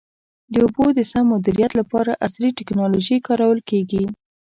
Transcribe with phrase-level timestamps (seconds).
[0.53, 4.03] د اوبو د سم مدیریت لپاره عصري ټکنالوژي کارول کېږي.